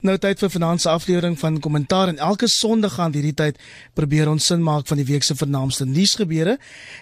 [0.00, 3.58] Nou tyd vir vanaand se aflewering van kommentaar en elke Sondag aan hierdie tyd
[3.92, 6.54] probeer ons sin maak van die week se vernaamste nuusgebeure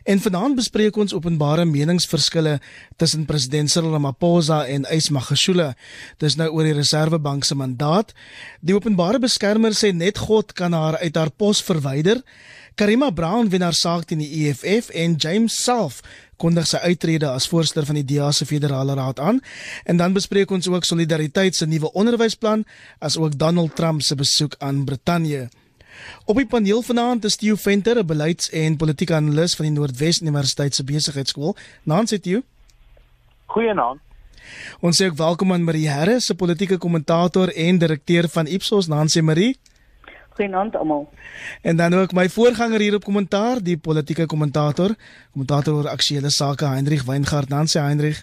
[0.03, 2.57] en vanaand bespreek ons openbare meningsverskille
[2.99, 5.69] tussen president Cyril Ramaphosa en Ys Magashule.
[6.19, 8.11] Dis nou oor die Reserwebank se mandaat.
[8.67, 12.25] Die openbare beskermer sê net God kan haar uit haar pos verwyder.
[12.79, 15.97] Karima Brown wen haar saak teen die EFF en James self
[16.39, 19.41] kondig sy uittrede as voorsteur van die DA se federale raad aan.
[19.83, 22.63] En dan bespreek ons ook solidariteit se nuwe onderwysplan
[23.03, 25.49] as ook Donald Trump se besoek aan Brittanje.
[26.31, 30.21] Op die paneel vanaand is Theo Venter, 'n beleids- en politieke analis van die Noordwes
[30.21, 31.57] Universiteit se besigheidskool.
[31.83, 32.43] Nancy Theo.
[33.47, 34.01] Goeienaand.
[34.81, 39.21] Ons sê ook welkom aan Marie Harris, 'n politieke kommentator en direkteur van Ipsos, Nancy
[39.21, 39.59] Marie.
[40.39, 41.09] Goeienaand almal.
[41.63, 44.95] En dan ook my voorganger hier op kommentaar, die politieke kommentator,
[45.33, 47.51] kommentator oor aktuelle sake, Hendrik Weingart.
[47.51, 48.23] Dan sê Hendrik.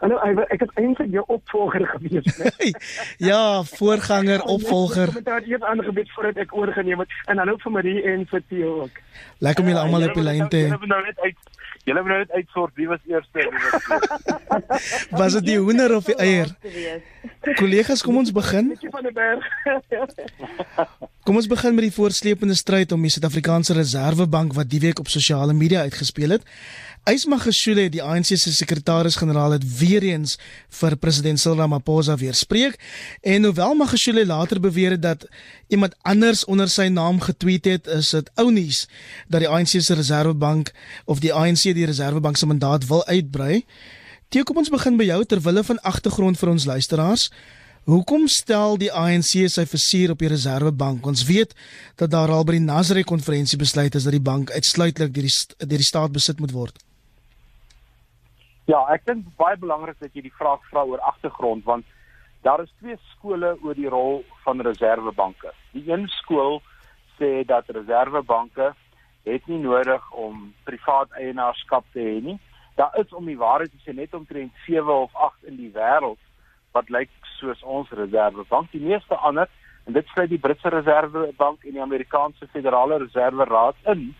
[0.00, 0.16] Hallo,
[0.48, 2.70] ek het eintlik jou opvolger gewees, né?
[3.30, 5.10] ja, voorganger, opvolger.
[5.12, 8.44] Ek het eers aangebied voordat ek oorgeneem het en dan ook vir Marie en vir
[8.48, 9.02] Theo ook.
[9.44, 11.34] Lekker om julle almal op die lyn te hê.
[11.88, 14.18] Julle moet nou net uitsort wie was eerste en wie was tweede.
[15.22, 16.52] was dit die hoender of die eier?
[17.56, 18.74] Kollegas, kom ons begin.
[21.24, 25.08] Kom ons begin met die voorsleepende stryd om die Suid-Afrikaanse Reserwebank wat die week op
[25.12, 26.46] sosiale media uitgespeel het.
[27.08, 30.34] Ysmagashule, die ANC se sekretaris-generaal het weer eens
[30.76, 32.76] vir president Cyril Ramaphosa weerspreek
[33.24, 35.24] en hoewel Magashule later beweer het dat
[35.72, 38.82] iemand anders onder sy naam getweet het, is dit ou nuus
[39.32, 40.74] dat die ANC se Reserwebank
[41.06, 43.64] of die ANC die Reserwebank se mandaat wil uitbrei.
[44.28, 47.30] Toe kom ons begin by jou ter wille van agtergrond vir ons luisteraars.
[47.88, 51.08] Hoekom stel die ANC sy versuur op die Reserwebank?
[51.08, 51.56] Ons weet
[51.96, 55.66] dat daar al by die Nasrey konferensie besluit is dat die bank uitsluitlik deur die
[55.66, 56.76] deur die staat besit moet word.
[58.70, 61.86] Ja, ek dink baie belangrik dat jy die vraag vra oor agtergrond want
[62.46, 65.50] daar is twee skole oor die rol van reservebanke.
[65.72, 66.60] Die een skool
[67.16, 68.68] sê dat reservebanke
[69.26, 72.36] het nie nodig om privaat eienaarskap te hê nie.
[72.78, 76.22] Daar is om die waarheid te sê net omtrent 7 of 8 in die wêreld
[76.76, 78.70] wat lyk soos ons reservebank.
[78.70, 79.50] Die meeste ander
[79.88, 84.12] en dit sluit die Britse Reservebank en die Amerikaanse Federale Reserveraad in,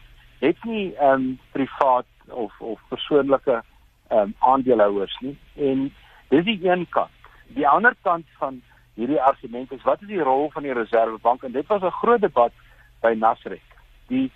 [0.42, 3.62] het nie ehm um, privaat of of persoonlike
[4.10, 5.37] ehm um, aandeelhouers nie.
[5.54, 5.88] En
[6.28, 7.15] dis die een kant.
[7.54, 8.60] Die ander kant van
[8.94, 11.43] hierdie argument is wat is die rol van die Reservebank?
[11.43, 12.53] En dit was 'n groot debat
[13.00, 13.66] by Nasrek.
[14.06, 14.31] Die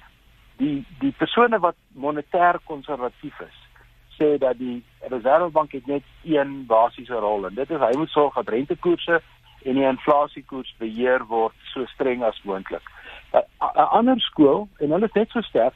[0.56, 3.58] die die persone wat monetêr konservatief is
[4.18, 8.34] sê dat die Reservebank het net een basiese rol en dit is hy moet sorg
[8.34, 9.20] dat rentekoerse
[9.64, 12.82] en die inflasiekoers beheer word so streng as moontlik.
[13.32, 13.42] 'n
[13.98, 15.74] Ander skool en hulle is net so sterk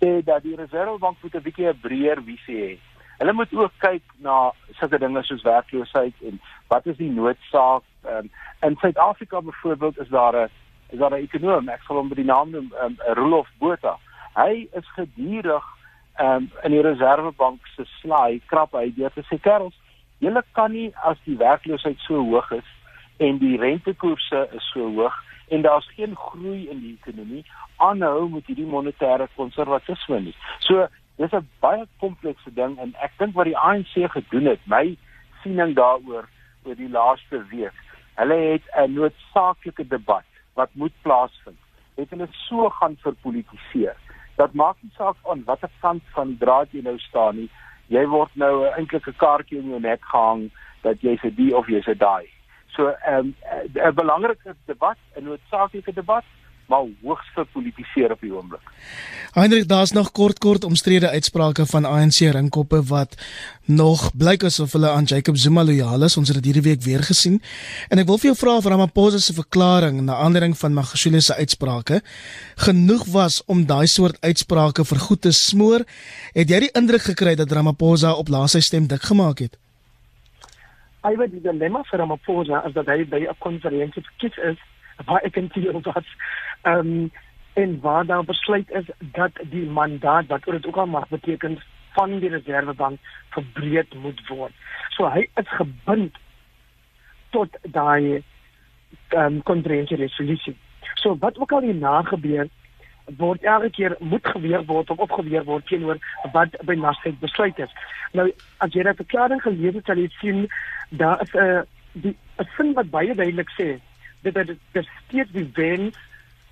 [0.00, 2.78] sê dat die Reservebank moet 'n bietjie 'n breër visie hê.
[3.20, 6.38] Hulle moet ook kyk na sulke dinge soos werkloosheid en
[6.72, 8.30] wat is die noodsaak um,
[8.64, 10.48] in Suid-Afrika byvoorbeeld is daar 'n
[10.90, 13.98] is daar 'n ekonom ek sal hom by die naam noem um, Rolof Botha.
[14.34, 15.66] Hy is gedurig
[16.20, 19.76] um, in die reservebank se slaai krap hy deur te sê kerels
[20.24, 22.70] julle kan nie as die werkloosheid so hoog is
[23.26, 25.16] en die rentekoerse is so hoog
[25.50, 27.44] en daar's geen groei in die ekonomie
[27.76, 30.36] aanhou met hierdie monetêre konservatisme nie
[30.66, 30.86] so
[31.20, 34.96] dis 'n baie komplekse ding en ek dink wat die ANC gedoen het my
[35.42, 36.28] siening daaroor
[36.64, 37.76] oor die laaste week
[38.20, 41.60] hulle het 'n noodsaaklike debat wat moet plaasvind
[41.96, 43.96] het hulle so gaan verpolitiseer
[44.40, 47.48] dat maak nie saak aan watter kant van draad jy nou staan nie.
[47.92, 48.88] Jy word nou 'n
[49.24, 50.50] kaartjie in jou nek gehang
[50.82, 52.26] dat jy vir die of jy se daai.
[52.76, 53.34] So ehm, 'n
[53.76, 56.24] um, 'n belangrike debat, 'n noodsaaklike debat,
[56.70, 58.66] maar hoogs gepolitiseer op die oomblik.
[59.34, 63.16] Heinrich, daar's nog kort kort omstrede uitsprake van ANC ringkoppe wat
[63.66, 66.16] nog blyk asof hulle aan Jacob Zuma lojaal is.
[66.16, 67.40] Ons het dit hierdie week weer gesien.
[67.88, 71.34] En ek wil vir jou vra of Ramaphosa se verklaring na aandering van Magashule se
[71.34, 72.00] uitsprake
[72.66, 75.86] genoeg was om daai soort uitsprake vir goed te smoor.
[76.34, 79.58] Het jy die indruk gekry dat Ramaphosa op laaste stem dik gemaak het?
[81.06, 84.58] Hy het die dilemma vir Ramaphosa as dat hy by 'n konferensie verkies is
[85.06, 86.08] waar ek en Theo was.
[86.62, 87.10] Ehm um,
[87.52, 91.58] en waar daar besluit is dat die mandaat wat dit ook al mag beteken
[91.92, 92.98] van die reservebank
[93.28, 94.52] verbreed moet word.
[94.88, 96.16] So hy is gebind
[97.30, 98.22] tot daai
[99.08, 100.56] ehm um, konferensie resolusie.
[100.94, 102.48] So wat ook al hierna gebeur
[103.18, 105.98] word elke keer moet geweer word of opgeweer word teenoor
[106.32, 107.72] wat by Nasrek besluit is.
[108.12, 110.46] Nou as jy daai verklaring gelees het, sal jy sien
[110.90, 111.62] daar is 'n uh,
[111.92, 113.80] die 'n sin wat baie duidelik sê
[114.22, 115.96] dat dit steeds die wens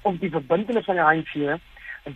[0.09, 1.61] of die verbintenis van die ANC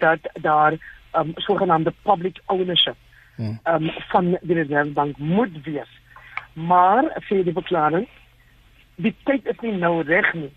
[0.01, 0.79] dat daar
[1.19, 2.97] um sogenaamde public ownership
[3.37, 3.59] hmm.
[3.69, 5.93] um van die Reservebank moet wees.
[6.53, 8.09] Maar sê die verklaring
[8.97, 10.51] die tyd is nie nou reg nie.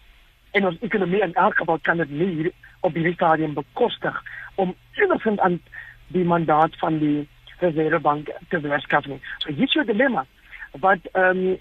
[0.55, 2.51] En ons ekonomie in elk geval kan dit nie hier
[2.87, 4.21] op hierdie stadium bekostig
[4.55, 5.59] om enigsins aan
[6.15, 7.27] die mandaat van die
[7.59, 9.19] Reservebank te werskaf nie.
[9.43, 10.25] So is jou dilemma.
[10.79, 11.57] Wat ehm um,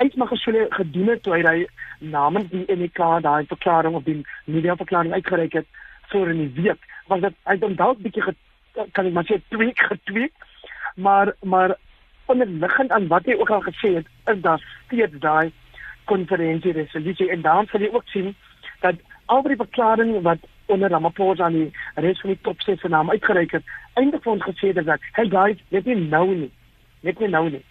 [0.00, 1.66] gesê gedoen het toe hy
[1.98, 5.66] namens die NK daai verklaring op die media verklaring uitgereik het
[6.08, 8.34] voor in die week was dit hy het dalk bietjie
[8.92, 10.32] kan ek maar sê tweak getweek
[10.96, 11.76] maar maar
[12.26, 15.52] onderliggend aan wat hy ook al gesê het is daar steeds daai
[16.04, 18.34] konferensie resolusie en dan sal jy ook sien
[18.80, 22.88] dat al die verklaringe wat onder Ramaphosa aan die res van die top 6 se
[22.88, 23.64] naam uitgereik het
[23.94, 26.50] eindig vir ons gesê het dat hey guys net nie nou nie.
[27.00, 27.64] Net nie nou nie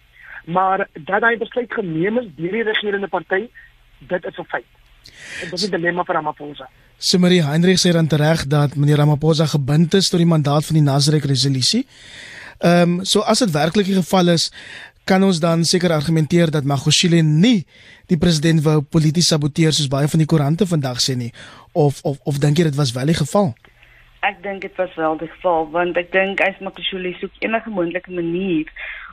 [0.44, 3.48] maar dat hy besluit geneem is deur die regerende party
[3.98, 4.70] dit is 'n feit
[5.42, 6.68] en dit is 'n dilemma vir Ramaphosa
[7.02, 10.82] Sumari Heinrich sê dan reg dat meneer Ramaphosa gebind is tot die mandaat van die
[10.84, 11.86] Nasrek resolusie.
[12.58, 14.50] Ehm um, so as dit werklik die geval is,
[15.04, 17.64] kan ons dan seker argumenteer dat Magashule nie
[18.12, 21.32] die president wou polities saboteer soos baie van die koerante vandag sê nie
[21.72, 23.54] of of of dink jy dit was wel die geval?
[24.20, 28.12] Ek dink dit was wel die geval want ek dink as Magashule soek enige moontlike
[28.12, 28.68] manier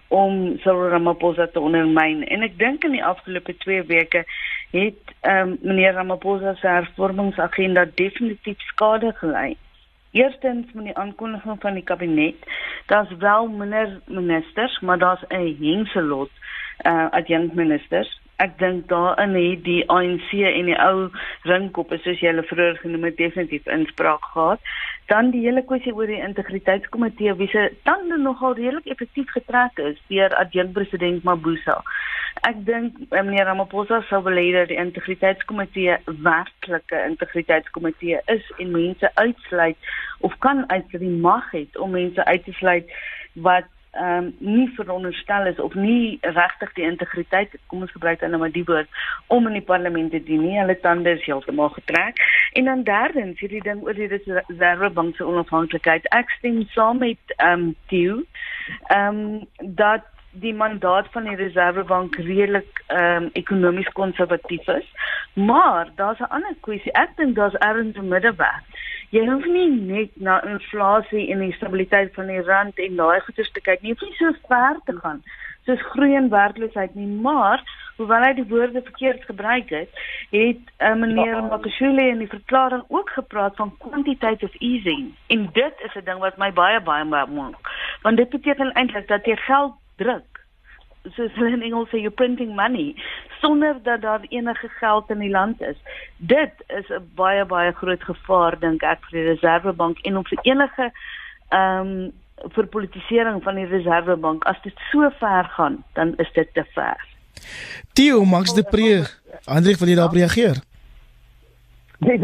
[0.07, 4.24] om Cyril Ramaphosa te ondermyn en ek dink in die afgelope 2 weke
[4.71, 9.56] het um, meneer Ramaphosa se hervormingsagenda definitief skade gelei.
[10.12, 12.36] Eerstens met die aankondiging van die kabinet,
[12.86, 16.31] daar's wel minder ministers, maar daar's 'n hengselot
[16.86, 18.19] uh adjunkministers.
[18.38, 21.07] Ek dink daarin het die ANC en die ou
[21.50, 24.62] ringkoppe soos jy hulle vroeër genoem het definitief inspraak gehad.
[25.10, 29.98] Dan die hele kwessie oor die integriteitskomitee wie se tande nogal redelik effektief getrek is
[30.12, 31.80] deur adjunkpresident Mabuza.
[32.45, 39.10] Ek dink eh, meneer Ramaphosa sou hê dat die integriteitskomitee werklike integriteitskomitee is en mense
[39.16, 39.90] uitsluit
[40.22, 42.94] of kan uit die mag het om mense uit te sluit
[43.33, 48.30] wat ehm um, nie veronderstel is of nie regtig die integriteit kom ons gebruik dan
[48.30, 48.89] nou maar die woord
[49.28, 50.60] om in die parlement te dien nie.
[50.60, 52.19] Hulle tande is heeltemal getrek.
[52.54, 56.06] En dan derdens hierdie ding oor die reservebank se onafhanklikheid.
[56.16, 58.22] Ek stem saam met ehm um, Theo
[58.88, 59.48] ehm um,
[59.81, 60.06] dat
[60.42, 64.88] die mandaat van die Reservebank redelik ehm um, ekonomies konservatief is.
[65.34, 66.92] Maar daar's 'n ander kwessie.
[66.92, 68.62] Ek dink daar's erns in die middeweg.
[69.10, 73.51] Jy hoef nie net na inflasie en die stabiliteit van die rand en daai goeders
[73.51, 73.92] te kyk nie.
[73.92, 75.24] Jy hoef nie so ver te gaan
[75.68, 77.63] soos groei en werkloosheid nie, maar
[77.98, 81.42] hoewel hy die woorde verkeerd gebruik het, het uh, meneer ja.
[81.50, 85.10] Makashule in die verklaring ook gepraat van quantitative easing.
[85.33, 87.72] En dit is 'n ding wat my baie baie maak.
[88.01, 90.38] Want dit beteken eintlik dat jy geld druk
[91.15, 92.95] soos hulle in Engels sê you printing money
[93.41, 95.77] sonder dat daar enige geld in die land is.
[96.17, 100.39] Dit is 'n baie baie groot gevaar dink ek vir die Reservebank en op vir
[100.41, 100.91] enige
[101.49, 102.11] ehm um,
[102.53, 104.45] vir politisering van die Reservebank.
[104.45, 106.97] As dit so ver gaan, dan is dit te ver.
[107.94, 109.05] Theo Max de Pre,
[109.45, 110.61] Andre wil jy daarop reageer?
[111.99, 112.17] Nee,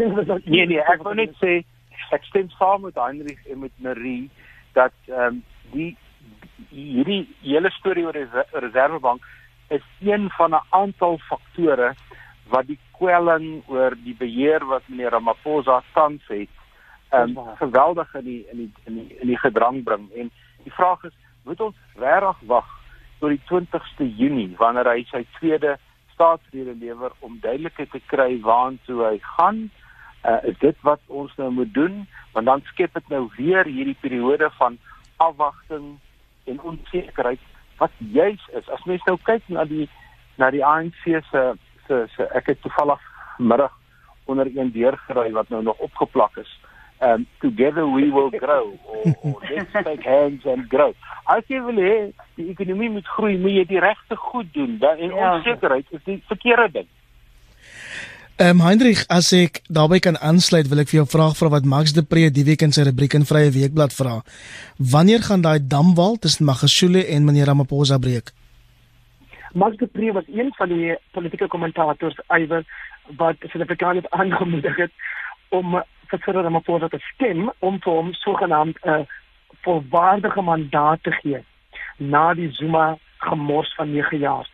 [0.44, 1.64] nee, nee, ek wil net sê
[2.10, 4.30] ek stem saam met Heinrich en met Marie
[4.72, 5.96] dat ehm um, die
[6.74, 9.22] hierdie hele storie oor die reservebank
[9.74, 11.94] is een van 'n aantal faktore
[12.48, 16.50] wat die kwelling oor die beheer wat meneer Ramaphosa tans het,
[17.12, 20.30] um, geweldig in die in die in die in die gedrang bring en
[20.64, 22.68] die vraag is, moet ons regtig wag
[23.20, 25.78] tot die 20ste Junie wanneer hy sy tweede
[26.14, 29.70] staatsrede lewer om duidelikheid te kry waartoe hy gaan?
[30.24, 32.06] Uh, is dit wat ons nou moet doen?
[32.32, 34.78] Want dan skep dit nou weer hierdie periode van
[35.16, 35.98] afwagting
[36.44, 37.40] en onsekerheid
[37.78, 38.68] wat juis is.
[38.68, 39.88] As mens nou kyk na die
[40.36, 41.42] na die ANC se
[41.86, 43.00] se se ek het toevallig
[43.38, 43.72] middag
[44.24, 46.60] onder een deurgery wat nou nog opgeplak is.
[47.00, 50.94] Um together we will grow or, or let's take hands and grow.
[51.24, 51.96] As jy wil hê
[52.36, 54.78] die ekonomie moet groei, moet jy die regte goed doen.
[54.78, 55.34] Dan en ja.
[55.34, 56.88] onsekerheid is die verkeerde ding.
[58.36, 61.68] Ehm um, Hendrik, as ek daarbey kan aansluit, wil ek vir jou vraag vra wat
[61.70, 64.14] Max de Pre die week in sy rubriek in Vrye Weekblad vra.
[64.94, 68.34] Wanneer gaan daai damwal tussen Magashule en meneer Ramaphosa breek?
[69.54, 72.66] Max de Pre was een van die politieke kommentators iewers
[73.22, 74.90] wat Suid-Afrikaners aangemoedig het
[75.54, 75.78] om
[76.10, 79.02] vir Cyril Ramaphosa te stem om vir hom sogenaamd 'n uh,
[79.62, 81.44] volwaardige mandaat te gee
[82.02, 82.96] na die Zuma
[83.30, 84.50] gemors van 9 jaar.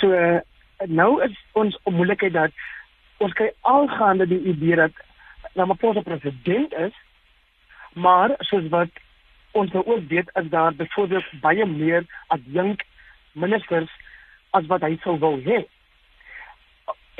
[0.00, 0.40] So uh,
[0.88, 2.56] nou is ons moeilikheid dat
[3.18, 4.92] ons kry algaande die idee dat
[5.54, 6.94] Ramaphosa president is,
[7.92, 8.88] maar soos wat
[9.52, 12.82] ons nou ook weet is daar byvoorbeeld baie meer adjunk
[13.32, 13.90] ministers
[14.50, 15.62] as wat hy sou wou hê.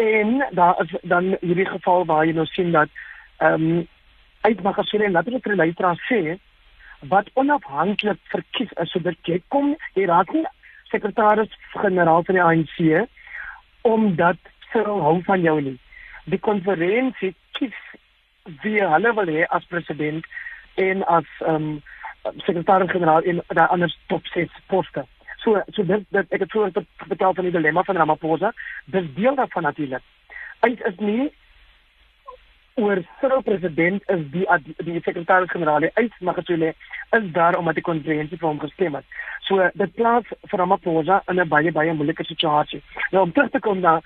[0.00, 2.88] En daar is dan hierdie geval waar jy nou sien dat
[3.38, 3.88] ehm um,
[4.42, 6.38] uit Magashule natuurlik vir Leitra sê
[7.12, 10.44] wat onafhanklik verkies is so dit jy kom jy raak nie
[10.90, 13.06] sekretaris generaal van die ANC
[13.92, 15.78] omdat Cyril hou van jou nie.
[16.24, 17.78] Die konferensie kies
[18.62, 20.26] wie hulle wil hê as president
[20.74, 21.82] en as ehm um,
[22.46, 25.02] sekretaris-generaal in daai ander top 6 poste.
[25.42, 26.68] So so dit dit ek het so
[27.08, 28.52] vertel van die dilemma van Ramaphosa.
[28.84, 30.02] Dis deel daarvan natuurlik.
[30.62, 31.30] Hy is nie
[32.74, 34.46] oor Cyril president is die
[34.78, 36.74] die, sekretaris-generaal uit Magashule
[37.18, 39.04] is daar omdat die konferensie vir hom gestem het.
[39.48, 42.82] So dit plaas vir Ramaphosa in 'n baie baie moeilike situasie.
[43.10, 44.00] Nou om terug te kom na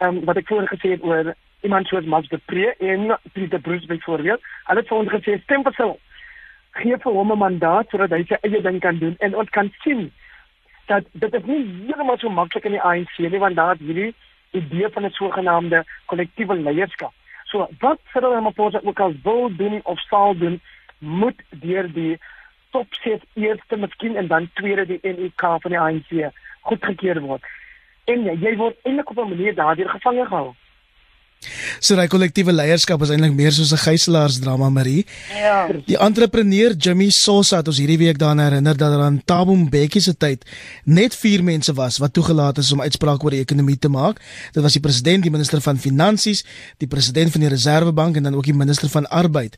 [0.00, 3.86] um, wat ek voorheen gesê het oor iemand soos Max de Pre en Pieter Bruce
[3.86, 5.98] byvoorbeeld, hulle het vir ons gesê stem vir Cyril.
[6.80, 9.72] Gee vir hom 'n mandaat sodat hy sy eie ding kan doen en ons kan
[9.82, 10.12] sien
[10.86, 14.14] dat dit is nie heeltemal so maklik in die ANC nie want daar het hierdie
[14.50, 17.12] idee van 'n sogenaamde kollektiewe leierskap
[17.54, 20.60] So wat Cyril Ramaphosa ook al wil doen of sal doen,
[20.98, 22.18] moet deur die
[22.70, 27.46] top 6 eerste miskien en dan tweede die NEK van die ANC goedgekeur word.
[28.04, 30.54] En jy word eintlik op 'n manier daardeur gevange gehou.
[31.84, 35.04] So daai kollektiewe leierskap is eintlik meer soos 'n gijselaarsdrama Marie.
[35.28, 35.68] Ja.
[35.86, 40.00] Die entrepreneur Jimmy Sosa het ons hierdie week daaraan herinner dat daar aan Thabo Mbeki
[40.00, 40.44] se tyd
[40.84, 44.20] net 4 mense was wat toegelaat is om uitsprake oor die ekonomie te maak.
[44.52, 46.44] Dit was die president, die minister van finansies,
[46.78, 49.56] die president van die Reserwebank en dan ook die minister van arbeid.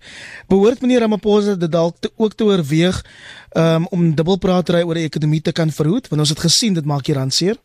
[0.49, 3.05] Behoort meneer Ramaphosa dit dalk te, ook te oorweeg
[3.53, 7.05] um, om dubbelpraatery oor die ekonomie te kan verhoed want ons het gesien dit maak
[7.05, 7.57] die rand seer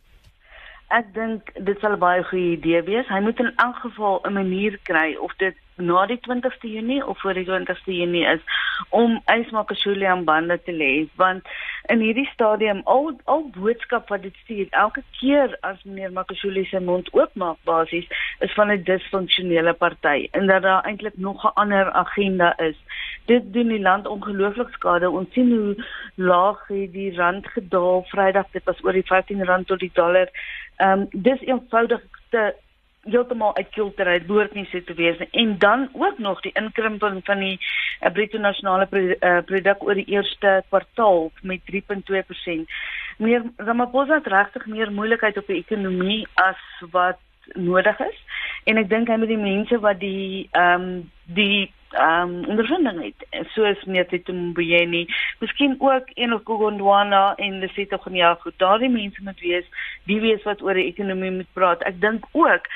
[0.92, 3.08] ek dink dit sal 'n baie goeie idee wees.
[3.08, 7.20] Hy moet in elk geval 'n manier kry of dit na die 20ste Junie of
[7.22, 8.42] voor die 20ste Junie is
[8.90, 11.48] om Ysmakashule aan bande te lê want
[11.94, 16.80] in hierdie stadium al al boodskap wat dit stuur elke keer as meneer Makashule se
[16.80, 18.08] mond oopmaak basies
[18.40, 22.78] is van 'n disfunksionele party en dat daar eintlik nog 'n ander agenda is.
[23.32, 25.10] Dit doen die land ongelooflik skade.
[25.10, 25.76] Ons sien hoe
[26.16, 30.28] laag het die rand gedaal Vrydag dit was oor die 15 rand tot die dollar.
[30.76, 32.52] Ehm um, dis eenvoudig te
[33.04, 35.30] heeltemal uitkilter uit behoort nie so te wees nie.
[35.32, 39.98] En dan ook nog die inkrimping van die uh, bruto nasionale pro, uh, produk oor
[39.98, 42.78] die eerste kwartaal met 3.2%.
[43.18, 46.62] Meer Ramaphosa het regtig meer moeilikheid op die ekonomie as
[46.92, 47.20] wat
[47.54, 48.24] nodig is.
[48.64, 53.48] En ek dink hy met die mense wat die ehm um, die um, ondervinding het
[53.56, 55.06] soos Netetu Mbuyeni
[55.40, 59.66] miskien ook een of Kugondwana en Lesito Gonyago daardie mense moet wees
[60.06, 61.84] die wees wat oor die ekonomie moet praat.
[61.84, 62.70] Ek dink ook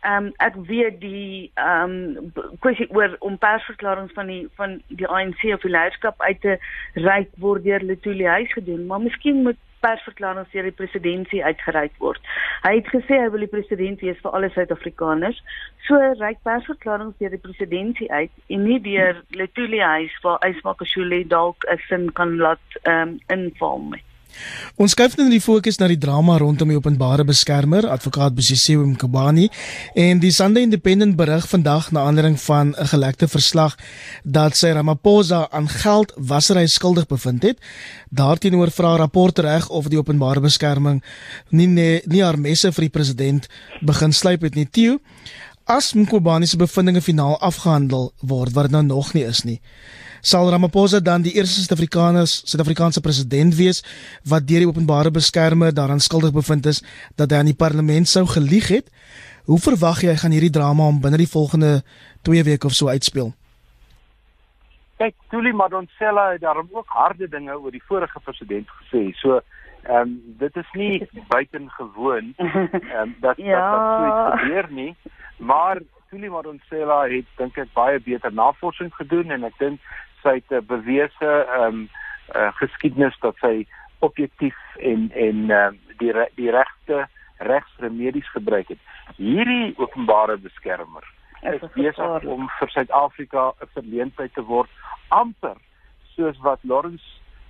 [0.00, 2.32] ehm um, ek weet die ehm um,
[2.62, 6.58] kwessie oor om persverklaringe van die van die ANC of die leierskap uit te
[6.94, 12.20] reik word deur Letuli huis gedoen maar miskien moet persverklaring deur die presidentsie uitgereik word.
[12.64, 15.38] Hy het gesê hy wil die president wees vir alle Suid-Afrikaners.
[15.86, 21.64] So reik persverklaring deur die presidentsie uit en nie deur Letuli huis waar Ysmakashule dalk
[21.70, 24.07] 'n sin kan laat ehm um, inval nie.
[24.78, 29.48] Ons skuif nou die fokus na die drama rondom die openbare beskermer, advokaat Bosisiwe Mkabani,
[29.98, 33.76] en die Sunday Independent berig vandag na aanleiding van 'n gelekte verslag
[34.24, 37.58] dat sy Ramaphosa aan geldwasery skuldig bevind het.
[38.10, 41.02] Daarteenoor vra rapport reg of die openbare beskerming
[41.48, 43.48] nie nie, nie haar messe vir die president
[43.80, 44.68] begin slyp het nie.
[44.70, 44.98] Theo,
[45.68, 49.60] as Mkabani se bevindinge finaal afgehandel word, wat dit nou nog nie is nie
[50.20, 53.82] sal Ramaphosa dan die eerste Suid-Afrikaners Suid-Afrikaanse president wees
[54.26, 56.82] wat deur die openbare beskermer daaraan skuldig bevind is
[57.16, 58.90] dat hy aan die parlement sou gelieg het.
[59.46, 61.82] Hoe verwag jy gaan hierdie drama om binne die volgende
[62.26, 63.32] 2 weke of so uitspeel?
[64.98, 69.12] Kyk, Tuli Madonsela het daarom ook harde dinge oor die vorige president gesê.
[69.22, 69.40] So,
[69.86, 73.60] ehm um, dit is nie buitengewoon ehm um, dat ja.
[73.70, 74.96] dat so iets gebeur nie,
[75.38, 75.80] maar
[76.10, 79.80] Tuli Madonsela het dink ek baie beter navorsing gedoen en ek dink
[80.22, 81.88] sy het 'n bewese ehm um,
[82.36, 83.66] uh, geskiedenis dat sy
[83.98, 87.06] objektief en en uh, die re die regte
[87.38, 88.78] regsremedies gebruik het.
[89.16, 91.04] Hierdie openbare beskermer
[91.42, 94.70] is besig om vir Suid-Afrika 'n verleentheid te word
[95.08, 95.56] amper
[96.16, 97.06] soos wat Lawrence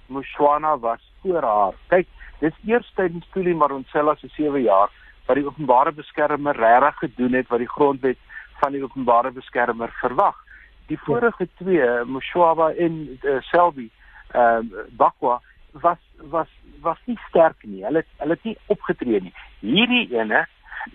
[0.07, 1.75] Mushwana was voor haar.
[1.89, 2.07] Kyk,
[2.41, 4.91] dis eers tydens Tuli Maronsela se 7 jaar
[5.29, 8.21] wat die openbare beskermer regtig gedoen het wat die grondwet
[8.61, 10.37] van die openbare beskermer verwag
[10.89, 13.91] die vorige twee Moshwaba en uh, Selby
[14.33, 15.41] ehm uh, Bakwa
[15.73, 15.99] was
[16.31, 16.49] was
[16.81, 17.85] was nie sterk nie.
[17.85, 19.35] Hulle hulle het nie opgetree nie.
[19.61, 20.47] Hierdie ene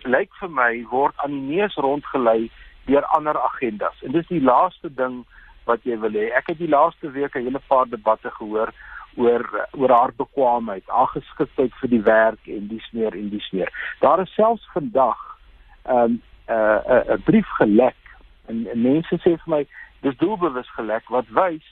[0.09, 2.49] lyk vir my word aan die neus rondgelei
[2.89, 4.01] deur ander agendas.
[4.03, 5.21] En dis die laaste ding
[5.69, 6.29] wat jy wil hê.
[6.35, 8.73] Ek het die laaste week 'n hele paar debatte gehoor
[9.15, 13.71] oor oor haar bekwaamheid, haar geskiktheid vir die werk en dis meer en dis meer.
[13.99, 15.19] Daar is selfs vandag
[15.83, 17.99] ehm um, 'n uh, 'n brief gelek
[18.47, 19.65] en, en mense sê vir my
[20.01, 21.67] dis doelbewus gelek wat wys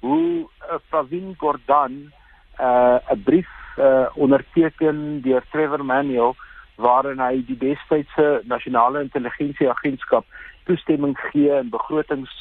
[0.00, 2.12] hoe uh, Pravin Gordhan 'n
[2.60, 6.36] uh, 'n brief uh, onderteken deur Trevor Manuel
[6.74, 10.24] waarin hy die destydse nasionale intelligensieagentskap
[10.64, 12.32] toestemming gee en begrotings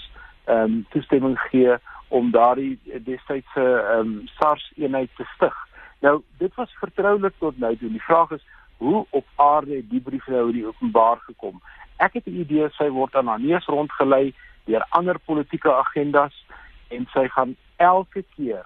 [0.46, 1.78] ehm um, toestemming gee
[2.12, 5.58] om daardie destydse ehm um, SARS eenheid te stig.
[6.04, 7.90] Nou dit was vertroulik tot nou toe.
[7.90, 8.46] Die vraag is
[8.78, 11.62] hoe op aarde het die brief nou die openbaar gekom?
[11.98, 14.34] Ek het 'n idee sy word aan haar neus rondgelei
[14.66, 16.46] deur ander politieke agendas
[16.90, 18.66] en sy gaan elke keer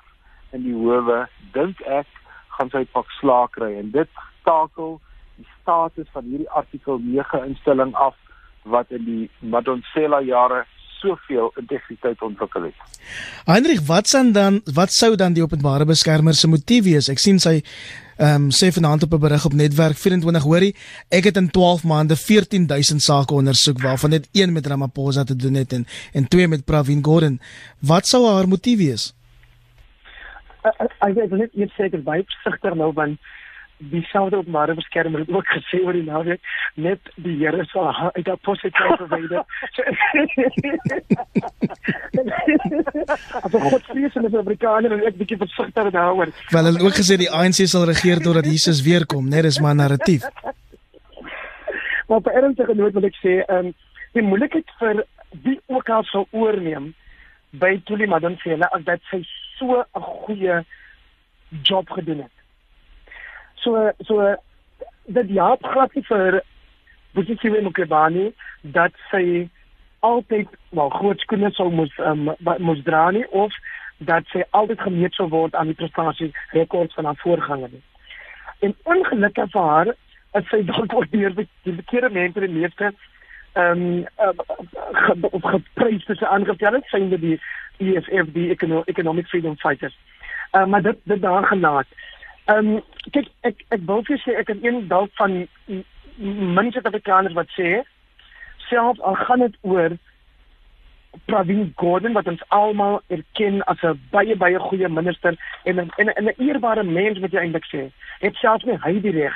[0.52, 2.08] in die howe dink ek
[2.58, 4.10] gaan sy pak slaag kry en dit
[4.48, 5.00] takel
[5.36, 8.16] die status van hierdie artikel 9 instelling af
[8.64, 10.64] wat in die Madonsela jare
[11.02, 13.02] soveel integriteit ontwikkel het.
[13.46, 17.10] Heinrich, wat s'n dan wat sou dan die openbare beskermer se motief wees?
[17.10, 17.62] Ek sien sy
[18.16, 20.76] ehm um, sê vanaand op 'n berig op netwerk 24 hoorie,
[21.10, 25.54] ek het in 12 maande 14000 sake ondersoek waarvan net een met Ramaphosa te doen
[25.54, 27.40] het en en twee met Pravin Gordhan.
[27.80, 29.14] Wat sou haar motief wees?
[30.62, 33.20] Ek ek wil net net seker baie versigtig nou want
[33.78, 36.42] dieselfde openbare beskermer het ook gesê oor die naweek
[36.74, 39.44] net die Here sal uit daardie positiewe verwyder.
[43.44, 46.32] Op God vrees in die Afrikaner en ek bietjie versigtiger daaroor.
[46.56, 49.76] Wel hulle ook gesê die ANC sal regeer totdat Jesus weer kom, net is maar
[49.76, 50.24] narratief.
[52.08, 53.74] maar op ernstige noot wil ek sê, ehm um,
[54.16, 55.04] die moeilikheid vir
[55.44, 56.94] wie ook al sou oorneem
[57.60, 59.20] by Tuli Madonsela as dat sy
[59.58, 60.64] so 'n goeie
[61.64, 62.35] job gedoen het
[63.66, 64.36] so so
[65.18, 66.42] dit ja glad nie vir
[67.18, 68.30] Bosisiwe Mokebani
[68.78, 69.48] dat sy
[70.06, 72.30] altyd wel groot skoene sou moes um,
[72.60, 73.54] moes dra nie of
[73.98, 77.84] dat sy altyd gemeet sou word aan die prestasie rekords van haar voorgangers nie.
[78.68, 79.92] En ongelukkig vir haar
[80.40, 82.92] is sy dalk ook deur die, die verkeerde mense die meeste
[83.56, 87.38] ehm um, op geprys te sy aangestel het synde die
[87.80, 89.96] EFF die Economic Freedom Fighters.
[90.52, 91.88] Uh, maar dit dit daar gelaat.
[92.46, 95.48] Ehm um, kyk ek ek wil vir sê ek het een dalk van
[96.18, 97.82] mense wat Afrikaners wat sê
[98.70, 99.96] self al gaan dit oor
[101.26, 106.26] Pravin Gordhan wat ons almal erken as 'n baie baie goeie minister en en en
[106.26, 107.92] 'n eerbare mens wat jy eintlik sê.
[108.20, 109.36] Het self nie hy die reg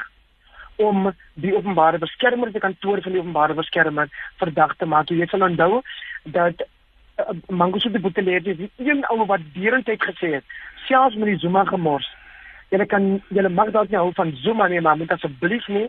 [0.75, 5.09] om die openbare beskermer te kantoor van die openbare beskermer verdag te maak.
[5.09, 5.81] Jy sal onthou
[6.23, 10.45] dat uh, Mangosuthu Buthelezi die een ou wat deurentyd gesê het,
[10.87, 12.18] selfs met die Zuma gemors
[12.69, 15.87] Julle kan julle mag dalk nie hou van Zuma nie, maar moet asseblief nie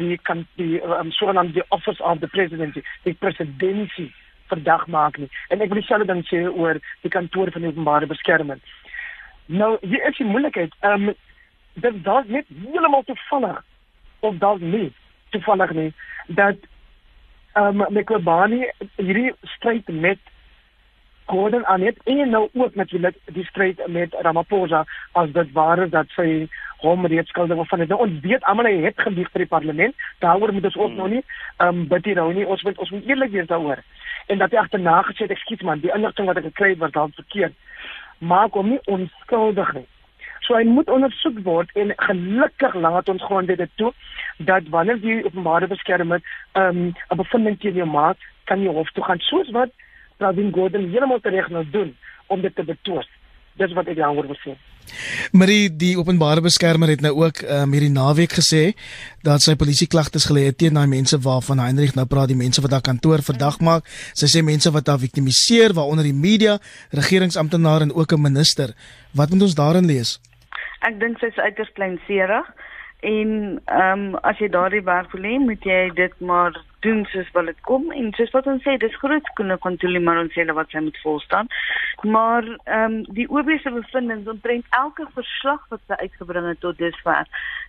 [0.00, 4.08] die kan die um, sogenaamde office of the presidency, die presidentsie
[4.48, 5.28] verdag maak nie.
[5.48, 8.60] En ek wil selfs dan sê oor die kantoor van die openbare beskermer.
[9.46, 10.74] Nou, hier is die moeilikheid.
[10.80, 11.20] Ehm um,
[11.82, 13.62] dit dalk net heeltemal toevallig
[14.28, 14.90] of dalk nie
[15.32, 15.88] toevallig nie
[16.40, 16.68] dat
[17.60, 18.66] ehm um, Mekobani
[18.96, 20.31] hierdie stryd met
[21.26, 25.90] Gordon aan het en nou ook natuurlik die stryd met Ramaphosa as dit waar is
[25.90, 26.48] dat sy
[26.82, 27.88] hom reeds skuldig of van dit.
[27.88, 29.94] Nou, ons weet almal hy het gelieg vir die parlement.
[30.18, 30.96] Daaroor moet ons ook hmm.
[30.96, 31.24] nog nie
[31.56, 32.46] ehm um, bid hier nou nie.
[32.46, 33.82] Ons moet ons moet eerlik wees daaroor.
[34.26, 36.94] En dat hy agterna gesê het ekskuus man, die inligting wat ek gekry het was
[36.96, 37.54] dalk verkeerd.
[38.18, 39.86] Maak hom nie onskuldig nie.
[40.42, 43.92] So hy moet ondersoek word en gelukkig laat ons gewoon dit toe
[44.38, 46.20] dat wanneer die openbare beskermer
[46.52, 49.70] ehm um, 'n bevinding teen jou maak, kan jy hof toe gaan soos wat
[50.22, 51.90] Pravin Gordhan heeltemal reg nou doen
[52.30, 53.08] om dit te betwis.
[53.58, 54.54] Dis wat ek daaroor wil sê.
[55.36, 58.62] Marie die openbare beskermer het nou ook um, hierdie naweek gesê
[59.26, 62.62] dat sy polisie klagtes gelê het teen daai mense waarvan Heinrich nou praat die mense
[62.64, 63.86] wat daar kantoor verdag maak.
[64.18, 66.58] Sy sê mense wat daar viktimiseer waaronder die media,
[66.94, 68.74] regeringsamptenare en ook 'n minister.
[69.14, 70.20] Wat moet ons daarin lees?
[70.82, 72.46] Ek dink sy is uiters kleinserig
[73.02, 76.52] en ehm um, as jy daardie werk wil hê, moet jy dit maar
[76.86, 80.02] doen soos wat dit kom en soos wat ons sê dis groot skoene van Tuli
[80.02, 81.50] maar ons sê wat sy moet volstaan
[82.02, 86.78] maar ehm um, die OB se bevindinge omtrent elke verslag wat sy uitgebring het tot
[86.78, 87.28] dusver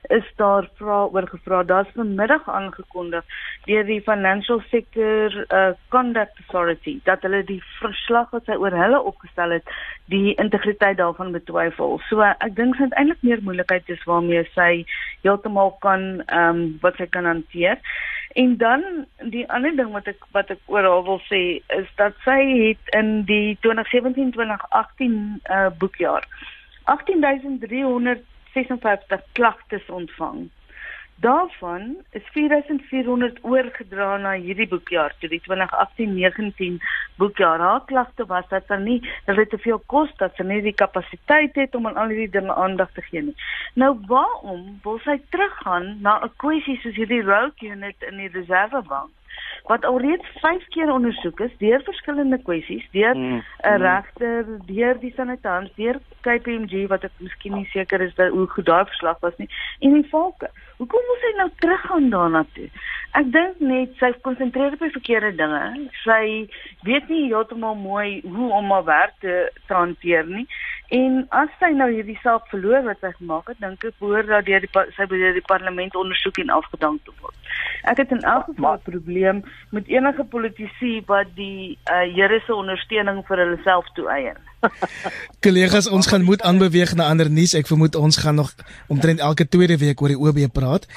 [0.10, 1.64] is daar vra oor gevra.
[1.64, 3.24] Daar's vanmiddag aangekondig
[3.66, 9.00] deur die Financial Sector uh, Conduct Authority dat hulle die verslag wat sy oor hulle
[9.02, 9.70] opgestel het
[10.12, 12.00] die integriteit daarvan betwyfel.
[12.10, 14.72] So ek dink dit is eintlik meer moeilikheid is waarmee sy
[15.22, 17.80] heeltemal kan ehm um, wat sy kan hanteer
[18.34, 22.14] En dan die ander ding wat ek wat ek oor haar wil sê is dat
[22.26, 25.14] sy het in die 2017-2018
[25.58, 26.26] uh boekjaar
[26.90, 30.50] 18356 klagtes ontvang.
[31.16, 36.82] Daarvan is 4400 oorgedra na hierdie boekjaar, toe die 2018-19
[37.22, 37.60] boekjaar.
[37.60, 40.76] Haar klagte was dat sy nie dat dit te veel kos, dat sy nie die
[40.84, 43.36] kapasiteit het om aan al hierdie dinge aandag te gee nie.
[43.80, 49.12] Nou waarom wil sy teruggaan na 'n kwessie soos hierdie road unit in die reservebank?
[49.64, 53.44] Wat alreeds 5 keer ondersoek is deur verskillende kwessies, deur 'n mm.
[53.62, 53.82] mm.
[53.82, 58.66] regter, deur die sanitans, deur KPMG wat ek miskien nie seker is dat hoe goed
[58.66, 60.50] daai verslag was nie en die volke.
[60.78, 62.70] Hoekom moet sy nou teruggaan daarna toe?
[63.14, 65.90] Ek dink net sy konsentreer op die verkeerde dinge.
[66.02, 66.50] Sy
[66.88, 70.48] weet nie heeltemal mooi hoe om haar werk te hanteer nie.
[70.94, 74.46] En as sy nou hierdie saak verloor wat sy gemaak het, dink ek behoort dat
[74.46, 77.50] deur die sy deur die parlement ondersoek en afgedank word.
[77.90, 82.54] Ek het in elk geval 'n probleem met enige politici wat die uh, Here se
[82.56, 84.38] ondersteuning vir hulle self toeëien.
[85.44, 87.54] Kollegas, ons gaan moet aanbeweeg na ander nuus.
[87.58, 88.54] Ek vermoed ons gaan nog
[88.88, 90.88] omtrent elke tweede week oor die OB praat.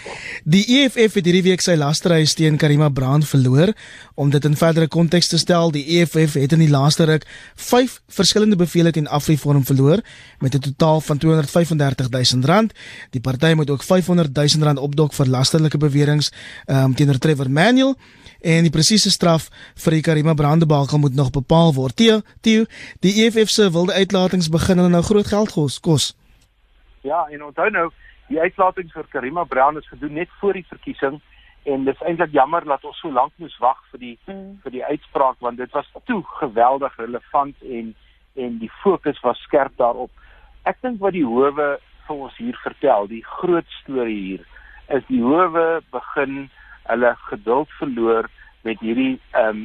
[0.45, 3.73] Die EFF het hierdie week sy lasterhuis teen Karima Brand verloor.
[4.15, 7.27] Om dit in verdere konteks te stel, die EFF het in die laaste ruk
[7.57, 10.03] 5 verskillende bevele teen Afriforum verloor
[10.41, 12.73] met 'n totaal van 235 000 rand.
[13.11, 16.31] Die party moet ook 500 000 rand opdok vir lasterlike beweringe
[16.67, 17.97] um, teenoor Trevor Manuel
[18.41, 19.49] en die presiese straf
[19.85, 21.97] vir die Karima Brandebakel moet nog bepaal word.
[21.97, 22.67] Theo, Theo,
[23.01, 26.11] die EFF se wilde uitlatings begin hulle nou groot geld kos.
[27.07, 27.87] Ja, en onthou nou,
[28.29, 31.21] die uitlatings vir Karima Brand is gedoen net voor die verkiesing
[31.67, 34.59] en dis eintlik jammer dat ons so lank moes wag vir die mm.
[34.65, 37.95] vir die uitspraak want dit was toe geweldig relevant en
[38.37, 40.11] en die fokus was skerp daarop.
[40.69, 41.69] Ek dink wat die howe
[42.07, 44.45] vir ons hier vertel, die groot storie hier
[44.99, 46.51] is die howe begin
[46.87, 48.29] hulle geduld verloor
[48.67, 49.65] met hierdie ehm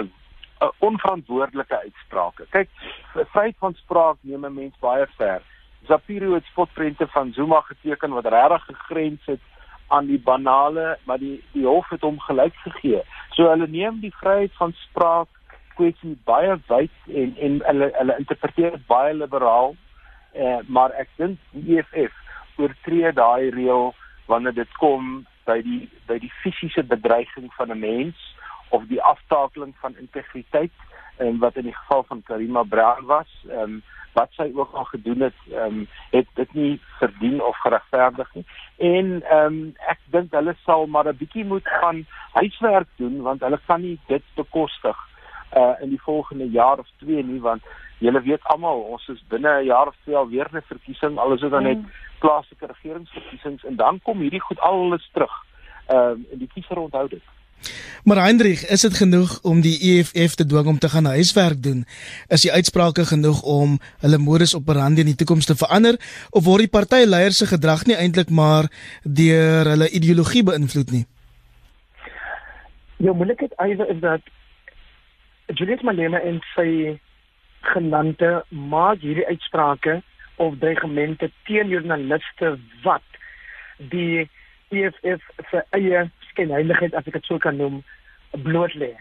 [0.00, 0.08] um,
[0.78, 2.46] onverantwoordelike uitsprake.
[2.50, 2.70] Kyk,
[3.14, 5.42] vryheid van spraak neem 'n mens baie ver.
[5.86, 9.40] Zapiro het spotprente van Zuma geteken wat regtig gegrens het
[9.88, 13.02] aan die banale, maar die die hof het hom gelyk gegee.
[13.30, 15.28] So hulle neem die vryheid van spraak
[15.74, 19.76] kwessie baie wyd en en hulle hulle interpreteer dit baie liberaal.
[20.32, 22.14] Eh maar ek dink die EFF
[22.56, 23.94] oortree daai reël
[24.26, 28.16] wanneer dit kom by die by die fisiese bedreiging van 'n mens
[28.68, 30.72] of die aftakeling van integriteit
[31.16, 33.82] en wat in die geval van Karima Brown was, ehm um,
[34.16, 38.46] wat sy ook al gedoen het, ehm um, het dit nie verdien of geregverdig nie.
[38.76, 43.40] En ehm um, ek dink hulle sal maar 'n bietjie moet gaan huiswerk doen want
[43.40, 44.96] hulle kan nie dit bekostig
[45.56, 47.62] uh in die volgende jaar of twee nie want
[47.98, 51.32] julle weet almal ons is binne 'n jaar of twee al weer 'n verkiesing al
[51.32, 55.34] is dit dan net mm plaaslike regeringsverkiesings en dan kom hierdie goed alles terug.
[55.86, 57.22] Ehm uh, en die kiezer onthou dit.
[58.06, 61.84] Maar Hendrik, is dit genoeg om die EFF te dwing om te gaan huiswerk doen?
[62.28, 65.98] Is die uitsprake genoeg om hulle modus operandi in die toekoms te verander
[66.30, 68.70] of word die partyleiers se gedrag nie eintlik maar
[69.02, 71.04] deur hulle ideologie beïnvloed nie?
[72.96, 74.22] Ja, moeilikheid ewe is dat
[75.58, 76.70] Julius Malema en sy
[77.74, 80.00] genante maak hierdie uitsprake
[80.36, 83.18] of dreigemente teen joernaliste wat
[83.90, 84.28] die
[84.70, 87.82] EFF se eie skynheiligheid as ek dit sou kan noem
[88.44, 88.92] bloot lê.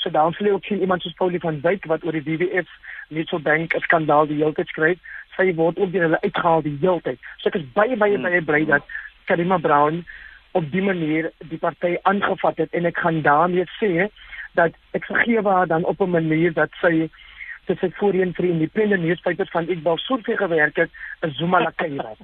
[0.00, 2.70] So dan sê ook sien iemand soos Paulie van Wyk wat oor die WWF
[3.14, 4.98] net so dink 'n skandaal die hele tyd skryf,
[5.36, 7.18] sy word ook deur hulle uitgehaal die hele tyd.
[7.38, 8.22] So ek is baie baie hmm.
[8.22, 8.82] baie bly dat
[9.26, 10.04] Karima Brown
[10.52, 14.08] op die manier die party aangevat het en ek gaan daarmee sê
[14.58, 17.10] dat ek vergewe haar dan op 'n manier dat sy
[17.66, 20.90] dis ek voorheen vir independent newspaper van ek wou so veel gewerk het
[21.22, 22.14] in Zuma la Kaira.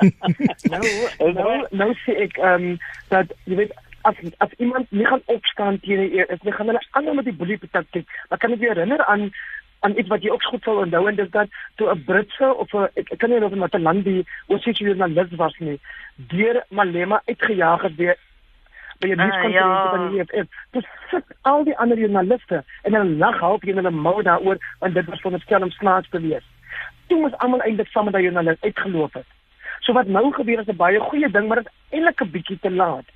[0.72, 2.78] nou, nou nou sê ek ehm um,
[3.08, 6.86] dat jy weet as as iemand nie gaan opstaan teen die is nie gaan hulle
[6.90, 8.08] ander met die boelie tactiek.
[8.28, 9.30] Maar kan ek jou herinner aan
[9.80, 12.72] aan iets wat jy ook goed sal onthou en dis dat toe 'n Britse of
[12.72, 15.80] 'n ek, ek kan nie onthou wat 'n land die oorsese joernalis was nie
[16.16, 18.16] deur Malema uitgejaag het deur
[19.00, 19.90] by 'n nuuskonferensie uh, ja.
[19.90, 20.48] van die EFF.
[20.70, 24.94] Dis sit al die ander joernaliste en hulle lag half in hulle mou daaroor want
[24.94, 26.44] dit was veronderstel om snaaks te wees.
[27.06, 29.26] Toe moes almal eintlik saam met daai joernalis uitgeloop het.
[29.80, 32.58] So wat nou gebeur is 'n baie goeie ding, maar dit is eintlik 'n bietjie
[32.60, 33.06] te laat.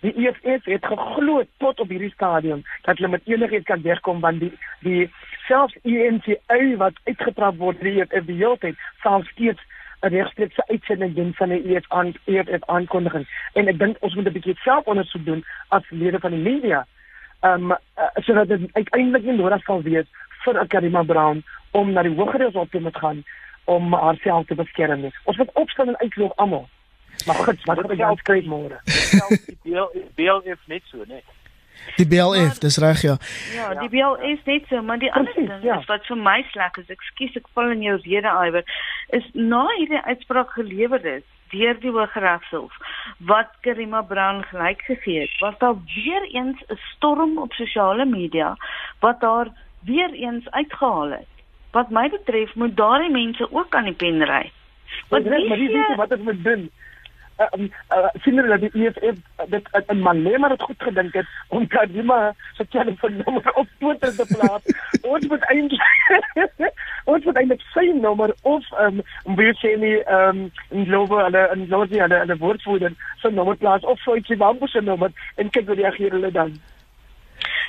[0.00, 4.40] Die EFF het geglo tot op hierdie stadium dat hulle met enigiets kan wegkom want
[4.40, 5.10] die die
[5.46, 9.62] selfs ENCA wat uitgetrap word die EFF die hele tyd sal steeds
[10.02, 13.26] 'n regstreekse uitsending doen van 'n EFF aan EFF aankondiging.
[13.52, 16.86] En ek dink ons moet 'n bietjie selfondersoek doen as lede van die media.
[17.40, 20.06] Ehm um, uh, sodat dit uiteindelik nie nodig sal wees
[20.44, 23.24] vir Karima Brown om na die hogere hof te moet gaan
[23.64, 25.10] om haarself te beskerm.
[25.24, 26.68] Ons moet opstaan en uitloop almal.
[27.26, 28.80] Maar goed, wat gaan ons kry môre?
[28.84, 31.22] Die deel deel is net so, nee.
[31.94, 33.16] Die BLF, dis reg ja.
[33.54, 35.78] Ja, die BLF net so, maar die ander ding ja.
[35.86, 38.66] wat vir my sleg is, ekskuus ek val in jou rede iwer,
[39.16, 42.74] is na hierdie uitspraak gelewer is deur die Hooggeregshof
[43.30, 48.56] wat Karima Brown gelyk gegee het, was daar weer eens 'n storm op sosiale media
[49.00, 49.52] wat haar
[49.84, 51.32] weer eens uitgehaal het.
[51.70, 54.50] Wat my betref, moet daardie mense ook aan die pen ry.
[55.08, 56.70] Want weet jy wat ek moet doen?
[57.38, 62.34] Uh, uh, sien hulle die EFF dit in Malema het goed gedink het om Kadima
[62.56, 64.62] se telefoonnommer op Twitter te plaas.
[65.14, 65.82] ons moet eintlik
[67.12, 71.22] ons moet eintlik sy nommer of ehm um, wie sê nie ehm um, in Lowe
[71.24, 75.12] hulle in Lowe hulle hulle woordvoerder se nommer plaas of so ietsie Bambo se nommer
[75.36, 76.56] en kyk hoe reageer hulle dan.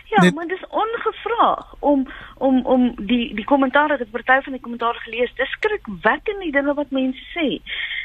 [0.10, 4.62] Ja, Net, maar dis ongevraag om om om die die kommentare wat party van die
[4.62, 7.62] kommentare gelees, dis skrikwekkende die dinge wat mense sê.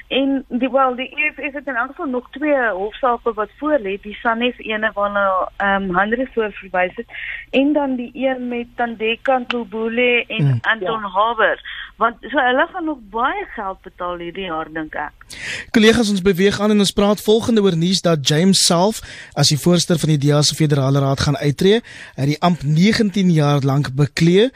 [0.08, 3.96] En die wel die EFF het in elk geval nog twee hofsaake wat voor lê,
[4.02, 7.06] die Sanef ene waarna ehm um, Andre voor verwys het
[7.50, 10.58] en dan die een met Tandeka Ntobule en mm.
[10.60, 11.08] Anton ja.
[11.08, 11.62] Haber
[11.96, 15.26] want so hulle gaan nog baie geld betaal hierdie jaar dink ek.
[15.74, 19.02] Kollegas ons beweeg aan en ons praat volgende oor nuus dat James self
[19.38, 21.82] as die voorsteur van die DEA se federale raad gaan uittreë.
[22.14, 24.50] Het die amp 19 jaar lank beklee.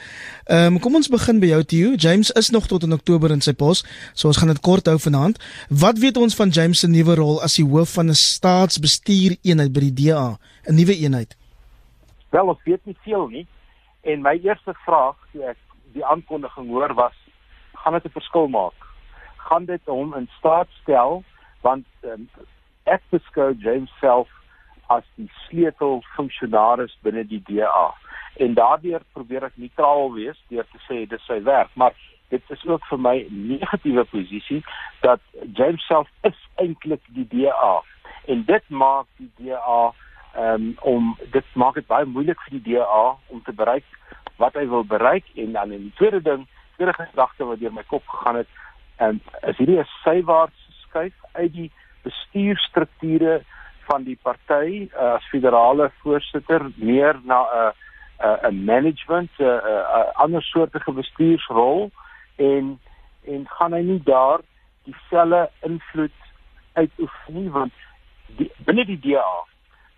[0.44, 1.94] Ehm um, kom ons begin by jou Theo.
[1.94, 4.98] James is nog tot in Oktober in sy pos, so ons gaan dit kort hou
[4.98, 5.40] vanaand.
[5.68, 9.72] Wat weet ons van James se nuwe rol as die hoof van 'n staatsbestuur eenheid
[9.72, 11.36] by die DA, 'n nuwe eenheid?
[12.30, 13.46] Wel, ons weet nie veel nie.
[14.02, 15.58] En my eerste vraag toe ek
[15.92, 17.16] die aankondiging hoor was,
[17.74, 18.78] gaan dit 'n verskil maak?
[19.36, 21.24] Gaan dit hom in staat stel
[21.62, 22.28] want um,
[22.84, 24.28] ek beskou James self
[24.88, 27.94] as die sleutelfunksionaris binne die DA.
[28.36, 31.94] En daardeur probeer ek neutraal wees deur te sê dis sy werk, maar
[32.28, 34.64] dit is ook vir my 'n negatiewe posisie
[35.00, 35.20] dat
[35.52, 37.82] James self is eintlik die DA
[38.26, 39.92] en dit maak die DA
[40.36, 43.84] um, om dit maak dit baie moeilik vir die DA om te bereik
[44.36, 46.46] wat hy wil bereik en dan in die tweede ding
[46.76, 48.48] tweede gedagte wat deur my kop gegaan het
[48.96, 51.70] en is hierdie 'n sywaartse skuif uit die
[52.02, 53.44] bestuurstrukture
[53.86, 57.72] van die party uh, as federale voorsitter meer na 'n
[58.50, 61.90] 'n management 'n ander soortige bestuursrol
[62.36, 62.80] en
[63.24, 64.40] en gaan hy nie daar
[64.84, 66.18] dieselfde invloed
[66.72, 67.72] uitoefen want
[68.36, 69.44] die, binne die DA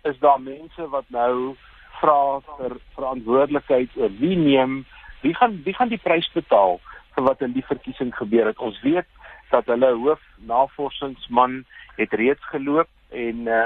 [0.01, 1.55] is daar mense wat nou
[2.01, 4.85] vra vir verantwoordelikheid oor wie neem
[5.21, 6.79] wie gaan wie gaan die prys betaal
[7.15, 8.59] vir wat in die verkiesing gebeur het.
[8.63, 9.07] Ons weet
[9.49, 13.63] dat hulle hoof navorsingsman het reeds geloop en uh,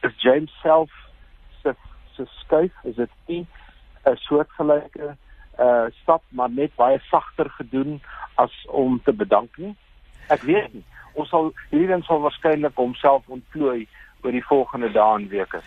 [0.00, 0.90] is James self
[1.62, 1.74] se
[2.14, 3.46] se skuif is dit 'n
[4.16, 5.16] soortgelyke
[5.58, 8.00] uh stap maar net baie sagter gedoen
[8.34, 9.76] as om te bedank nie.
[10.28, 10.84] Ek weet nie.
[11.12, 13.86] Ons sal hierdie sal waarskynlik homself ontplooi
[14.22, 15.60] oor die volgende dae en weke.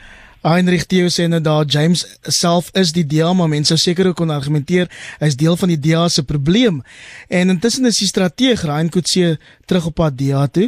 [0.43, 4.17] Heinrich Theo sê nou daar James self is die DEA maar mense sou seker ook
[4.19, 4.89] kon argumenteer
[5.23, 6.81] is deel van die DEA se probleem.
[7.29, 10.67] En intussen is die strateeg Ryan Kutse terug op pad DEA toe.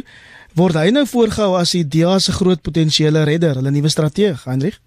[0.56, 4.80] Word hy nou voorgehou as die DEA se groot potensiële redder, hulle nuwe strateeg, Heinrich?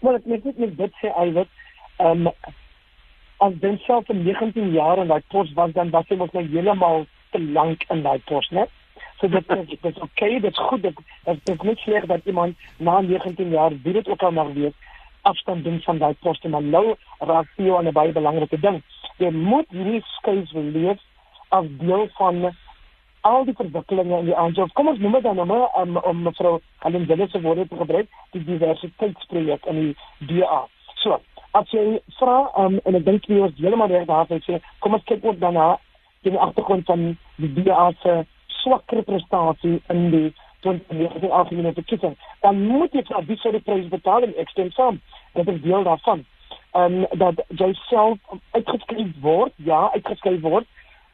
[0.00, 1.52] Wel, ek net net dit sê hy wat
[2.00, 2.32] ehm um,
[3.42, 6.44] as dan self in 19 jaar in daai pos was dan was hy mos nou
[6.46, 8.70] heeltemal te lank in daai pos net.
[9.22, 12.24] So dit is dit is okay, dit is goed dat dit is nie sleg dat
[12.26, 14.74] iemand na 19 jaar wie dit ook al mag wees
[15.22, 18.82] afstand doen van daai pos maar nou raak jy aan 'n baie belangrike ding.
[19.18, 20.98] Jy moet hierdie skills leer
[21.48, 22.50] as deel van
[23.20, 24.66] al die verwikkelinge in die aanjou.
[24.72, 27.76] Kom ons noem dit dan nou maar um, om mevrou Helen Willis se woorde te
[27.76, 30.66] gebruik, die diversiteitsprojek in die DA.
[30.94, 31.20] So,
[31.52, 34.94] as jy vra um, en ek dink jy is heeltemal reg daar sê sê kom
[34.98, 35.76] ons kyk ook daarna
[36.26, 38.22] die agtergrond van die DA se
[38.62, 40.28] swakker prestasie in die
[40.66, 45.00] 2019 algemene verkiesing dan moet jy vir die soort prys betaal en ek stem saam.
[45.34, 46.24] Dat ek deel daarvan.
[46.78, 48.18] Um, dat jy self
[48.56, 50.66] uitgeskryf word ja uitgeskryf word.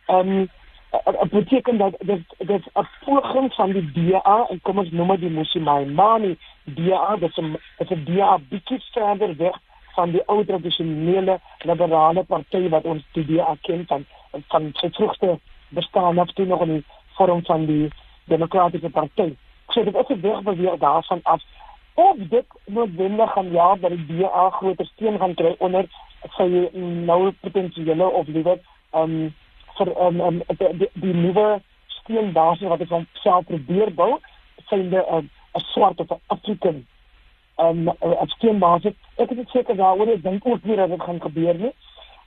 [0.06, 0.48] Um,
[0.88, 5.20] Dit beteken dat dit dit 'n poging van die DA en kom ons noem dit
[5.20, 9.58] die Musimani DA dat se 'n DA bietjie verder weg
[9.94, 14.06] van die ou tradisionele liberale party wat ons die DA ken van
[14.48, 16.84] van sy vroegste bestaan af toe nog in die
[17.18, 17.90] vorm van die
[18.30, 19.34] demokratiese party.
[19.74, 21.42] So dit is 'n weg wat weer daarvan af
[21.94, 25.84] of dit noodwendig gaan ja dat die DA groter steun gaan kry onder
[26.36, 26.46] sy
[27.06, 28.58] nou potensiële of liewer
[29.00, 29.34] um
[29.78, 34.18] vir um, um die, die, die nuwe steunbasis wat ons self probeer bou,
[34.70, 35.30] sien 'n 'n
[35.72, 36.86] swart of 'n African
[37.58, 38.94] um as steunbasis.
[39.16, 41.74] Ek is seker daaroor ek dink ook nie dat dit gaan gebeur nie.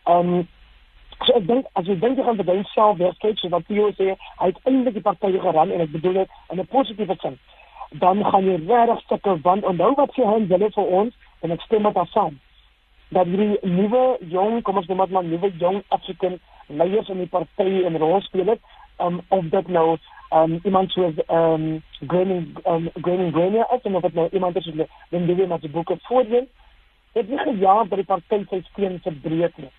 [0.06, 0.47] Um
[1.26, 4.15] so ek dink as jy dink jy gaan vir jouself werk so wat jy sê,
[4.39, 7.39] hy het eintlik die party geran en ek bedoel dit in 'n positiewe sin.
[8.04, 11.62] Dan gaan jy regtig sukkel want onthou wat sy hom wil vir ons en ek
[11.62, 12.39] stem met haar saam.
[13.12, 17.28] Dat die nuwe jong, kom ons noem dit maar nuwe jong African leiers in die
[17.28, 18.60] party en rolspelers
[19.00, 19.97] um of dit nou
[20.32, 24.69] um iemand soos um Granny um Granny Granny as en of dit nou iemand is
[25.10, 26.47] dan die met die boeke voorheen
[27.13, 29.71] het nie gejaag dat die party sy steen verbreek nie.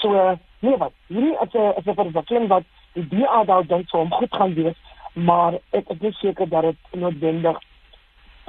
[0.00, 3.88] So uh, nee wat, hierdie is 'n is 'n verwikkeling wat die DA daar dink
[3.88, 4.76] sou om goed gaan wees,
[5.12, 7.58] maar ek ek is seker dat dit noodwendig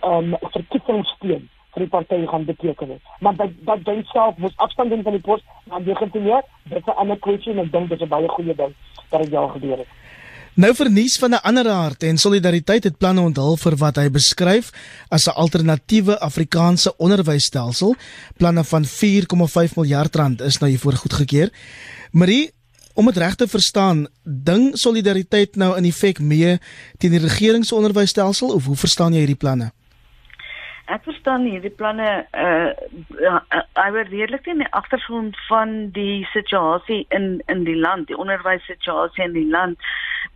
[0.02, 3.02] ehm um, verkiesingssteun vir die party gaan beteken het.
[3.20, 6.78] Maar dat dat jy self moet afstand neem van die pos aan die getuieer, dit
[6.78, 8.74] is 'n ander kwessie en ek dink dit is 'n baie goeie ding
[9.10, 9.88] dat dit al gebeur het.
[10.58, 14.10] Nou vir nuus van 'n ander aard en solidariteit het planne onthul vir wat hy
[14.10, 14.72] beskryf
[15.10, 17.96] as 'n alternatiewe Afrikaanse onderwysstelsel.
[18.38, 21.50] Planne van 4,5 miljard rand is nou hiervoor goedgekeur.
[22.12, 22.52] Marie,
[22.94, 26.58] om dit reg te verstaan, ding solidariteit nou in effek mee
[26.98, 29.72] teen die regering se onderwysstelsel of hoe verstaan jy hierdie planne?
[30.88, 32.72] ek verstaan nie die planne uh
[33.78, 39.24] I word redelik in die agtergrond van die situasie in in die land, die onderwyssituasie
[39.24, 39.78] in die land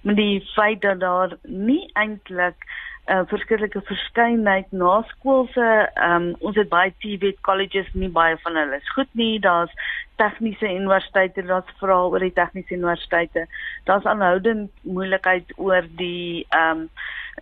[0.01, 2.65] met die feit dat daar nie eintlik
[3.05, 8.37] 'n uh, eh, verskillike verskeidenheid na skoolse um ons het baie TVET colleges nie baie
[8.43, 9.39] van hulle is goed nie.
[9.39, 9.73] Daar's
[10.15, 13.47] tegniese universiteite daar's veral oor die tegniese universiteite.
[13.83, 16.89] Daar's aanhoudend moeilikheid oor die um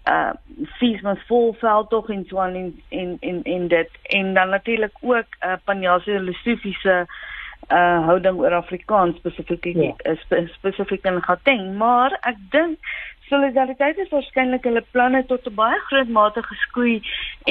[0.07, 0.31] uh
[0.79, 3.89] fees mos vol veld tog in so in in in in dit.
[4.03, 7.05] En dan natuurlik ook uh Panjase Lesofiese
[7.69, 9.93] uh houding oor Afrikaans spesifiek ja.
[10.10, 12.93] uh, spesifiek in Gauteng maar ek dink
[13.29, 16.95] solidariteit is waarskynlik hulle planne tot 'n baie groot mate geskoei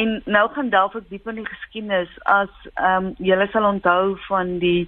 [0.03, 4.17] en nou gaan delf ek diep in die geskiedenis as ehm um, julle sal onthou
[4.29, 4.87] van die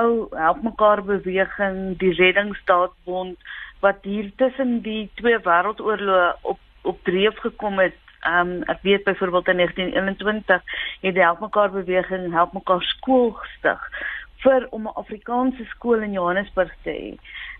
[0.00, 3.36] ou help mekaar beweging die reddingsdaadbond
[3.80, 7.98] wat hier tussen die twee wêreldoorloë op op dreef gekom het.
[8.20, 10.62] Ehm um, ek weet byvoorbeeld in 1921
[11.00, 13.80] het die Help mekaar beweging Help mekaar skool gestig
[14.42, 17.10] vir om 'n Afrikaanse skool in Johannesburg te hê.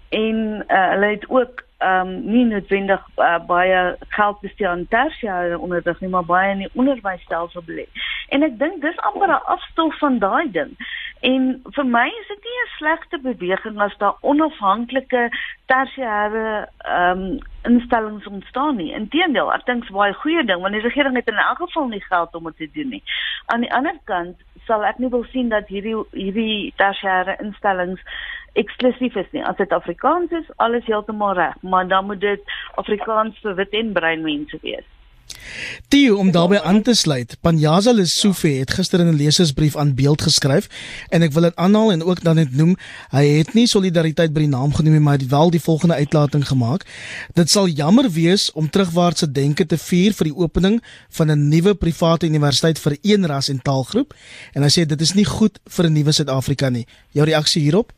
[0.09, 5.59] En uh, hulle het ook ehm um, nie noodwendig uh, baie geld bestee aan tersiêre
[5.59, 7.87] onderwys nie, maar baie in die onderwysstelsel belê.
[8.29, 10.77] En ek dink dis amper 'n afstof van daai ding.
[11.21, 15.31] En vir my is dit nie 'n slegte beweging as daar onafhanklike
[15.67, 18.93] tersiêre ehm um, instellings ontstaan nie.
[18.97, 21.91] Inteendeel, ek dink dit is baie goeie ding want die regering het in elk geval
[21.91, 23.03] nie geld om dit te doen nie.
[23.55, 28.03] Aan die ander kant sal ek nie wil sien dat hierdie hierdie tersiêre instellings
[28.61, 29.45] eksklusief is nie.
[29.45, 33.93] As dit Afrikaans is, alles heeltemal reg, maar dan moet dit Afrikaans vir wit en
[33.97, 34.89] bruin mense wees.
[35.89, 37.37] Tio om daarbey aan te sluit.
[37.41, 40.69] Panjaza Lesofie het gister in 'n lesersbrief aan Beeld geskryf
[41.11, 42.77] en ek wil dit aanhaal en ook dan net noem,
[43.11, 46.47] hy het nie solidariteit by die naam genoem nie, maar het wel die volgende uitlating
[46.49, 46.85] gemaak.
[47.35, 51.75] Dit sal jammer wees om terugwaartse denke te vier vir die opening van 'n nuwe
[51.75, 54.15] private universiteit vir een ras en taalgroep
[54.55, 56.87] en hy sê dit is nie goed vir 'n nuwe Suid-Afrika nie.
[57.13, 57.93] Jou reaksie hierop?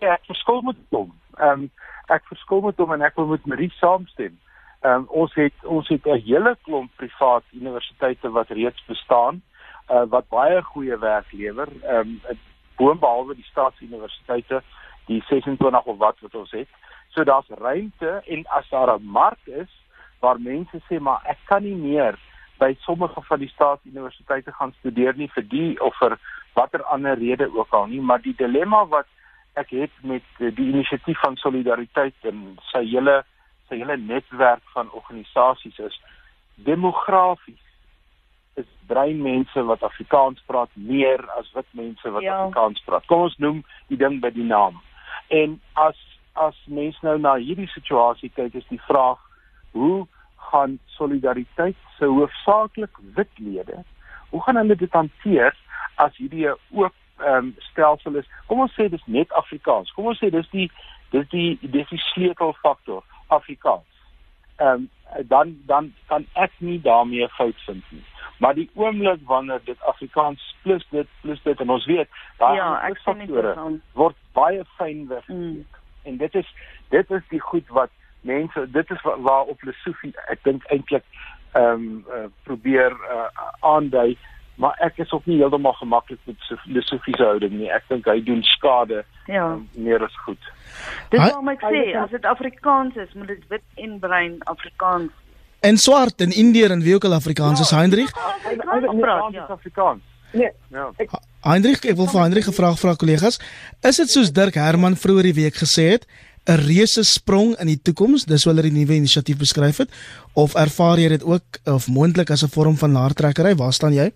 [0.00, 1.12] Ja, ek verskil met hom.
[1.38, 1.70] Ehm um,
[2.08, 4.38] ek verskil met hom en ek wil met Marie saamstem.
[4.80, 9.42] Ehm um, ons het ons het 'n hele klomp privaat universiteite wat reeds bestaan
[9.90, 11.68] uh, wat baie goeie werk lewer.
[11.82, 12.38] Ehm um,
[12.76, 14.62] boonbehalwe die staatsuniversiteite,
[15.06, 16.68] die 26 of wat wat ons het.
[17.08, 19.72] So daar's ruimte en as daar 'n mark is
[20.20, 22.18] waar mense sê maar ek kan nie meer
[22.58, 26.18] by sommige van die staatsuniversiteite gaan studeer nie vir die of vir
[26.52, 29.06] watter ander rede ook al nie, maar die dilemma wat
[29.54, 33.24] ek het met die inisiatief van solidariteit en sy hele
[33.70, 35.96] sy hele netwerk van organisasies is
[36.66, 37.66] demografies
[38.60, 42.36] is bruin mense wat Afrikaans praat meer as wit mense wat ja.
[42.36, 43.06] Afrikaans praat.
[43.08, 44.80] Kom ons noem die ding by die naam.
[45.30, 45.98] En as
[46.40, 49.18] as mens nou na hierdie situasie kyk is die vraag
[49.74, 50.06] hoe
[50.50, 53.82] gaan solidariteit se hoofsaaklik wit lede
[54.30, 55.56] hoe gaan hulle dit hanteer
[55.94, 58.28] as hierdie ook ehm um, stelsel is.
[58.48, 59.90] Kom ons sê dis net Afrikaans.
[59.92, 60.68] Kom ons sê dis die
[61.12, 63.02] dis die dis die sleutelfaktor.
[63.30, 63.86] Afrikaans.
[64.56, 64.90] Ehm um,
[65.28, 68.04] dan dan kan ek nie daarmee fout vind nie.
[68.38, 72.88] Maar die oomblik wanneer dit Afrikaans plus dit plus dit en ons weet daar ja,
[72.88, 73.54] is faktore
[73.92, 75.26] word baie fyn weg.
[75.28, 75.66] Mm.
[76.02, 76.54] En dit is
[76.88, 77.90] dit is die goed wat
[78.20, 81.04] mense dit is waar op filosofie ek dink eintlik
[81.52, 83.28] ehm um, uh, probeer uh,
[83.60, 84.18] aandui
[84.60, 87.70] maar ek is ook nie heeltemal gemaklik met filosofiese houding nie.
[87.72, 89.46] Ek dink hy doen skade ja.
[89.54, 90.50] um, meer as goed.
[91.12, 95.10] Dis wat ek sê, as dit Afrikaans is, moet dit wit en bruin Afrikaans.
[95.64, 98.12] En swart en Indiër en wie ook al Afrikaans is, ja, Hendrik?
[98.16, 100.04] Ja, Afrikaans.
[100.32, 100.52] Nee.
[100.70, 100.90] Ja.
[101.44, 103.40] Hendrik, ek wil vir Hendrik gevra vra kollegas,
[103.82, 106.06] is dit soos Dirk Herman vroeër die week gesê het,
[106.48, 109.90] 'n reuse sprong in die toekoms, dis hoe hulle die nuwe inisiatief beskryf het,
[110.34, 113.54] of ervaar jy dit ook of moontlik as 'n vorm van naartrekkery?
[113.56, 114.12] Waar staan jy?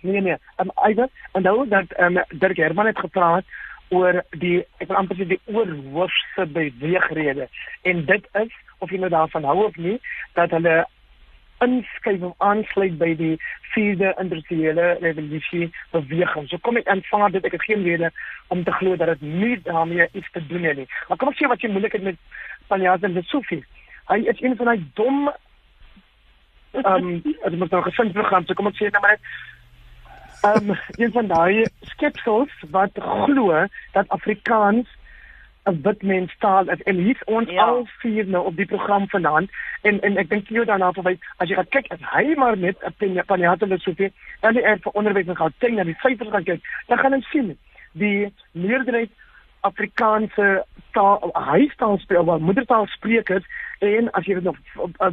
[0.00, 3.44] Nee nee, um, Iver, onthou dat um, Dirk Herman het gepraat
[3.90, 7.48] oor die ek wil amper sê die oorhoofse beweegrede
[7.90, 9.98] en dit is of jy nou daarvan hou of nie
[10.38, 10.84] dat hulle
[11.64, 13.34] inskuif of aansluit by die
[13.74, 16.48] vierde industriële revolusie beweging.
[16.48, 18.10] So kom ek aanvaar dit ek het geen rede
[18.54, 20.88] om te glo dat dit nie daarmee iets te doen het nie.
[21.08, 22.18] Maar kom ek sê wat jy moeilik het met
[22.72, 23.62] Panjaz en Sophie.
[24.08, 25.30] Hy is een van daai dom
[26.80, 29.59] ehm um, as moet nou gesind program, so kom ek sê maar net ehm
[30.44, 34.88] um, een van daai skepsels wat glo dat Afrikaans
[35.64, 37.64] 'n wit mens taal is en hier's ons ja.
[37.64, 39.50] al vier nou op die program vanaand
[39.82, 42.76] en en ek dink jy daarna verwys as jy gaan kyk as hy maar net
[42.84, 44.10] 'n wil sou vir
[44.40, 47.30] en die vir onderwys en gaan kyk na die syfers gaan kyk dan gaan ons
[47.30, 47.58] sien
[47.92, 49.10] die meerderheid
[49.66, 53.44] Afrikaanse taal huistaal speel wat moedertaal sprekers
[53.78, 54.58] en as jy dit nog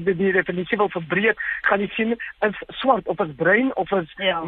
[0.06, 2.16] die, die definisie wil verbreek gaan jy sien
[2.48, 4.42] is swart of is bruin of is ja.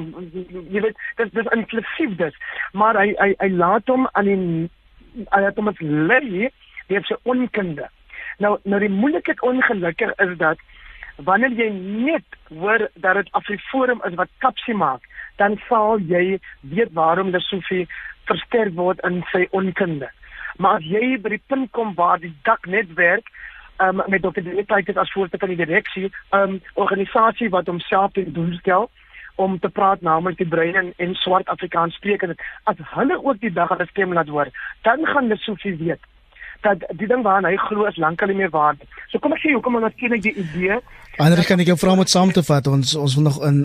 [0.74, 2.41] jy weet dit dis inklusief dit
[2.74, 4.39] maar hy hy hy laat hom aan die
[5.36, 7.88] hy het hom as lê die het sy onkunde
[8.43, 10.68] nou nou die moeilikheid ongelukkig is dat
[11.30, 15.04] wanneer jy net hoor dat dit Afriforum is wat kapsie maak
[15.39, 16.39] dan sal jy
[16.76, 17.86] weet waarom hulle soveel
[18.30, 20.09] versterk word in sy onkunde
[20.59, 23.27] maar as jy by die punt kom waar die dak net werk
[23.80, 24.43] um, met Dr.
[24.43, 28.89] Deetheid as voorsitter van die direksie, 'n um, organisasie wat homself te doen stel
[29.36, 32.36] om te praat namens die bruin en, en swart Afrikaans sprekende.
[32.63, 34.49] As hulle ook die dag hulle stem laat hoor,
[34.82, 36.03] dan gaan hulle soveel weet
[36.66, 38.88] dat die ding waarna hy glo is lankal nie meer waar nie.
[39.12, 40.80] So kom ek sê hoekom ons skien ek die idee.
[41.20, 42.68] Ander kan ek jou vra om dit saam te vat.
[42.68, 43.64] Ons ons wil nog in